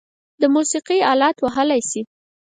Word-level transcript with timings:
د 0.41 0.43
موسیقۍ 0.55 0.99
آلات 1.13 1.35
وهلی 1.41 1.81
شئ؟ 1.89 2.01